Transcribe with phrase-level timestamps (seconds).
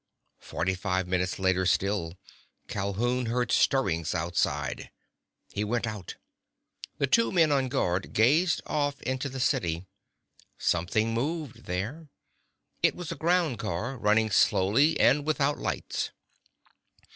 [0.39, 2.17] Forty five minutes later still,
[2.67, 4.89] Calhoun heard stirrings outside.
[5.51, 6.15] He went out.
[6.97, 9.85] The two men on guard gazed off into the city.
[10.57, 12.09] Something moved there.
[12.81, 16.09] It was a ground car, running slowly and without lights.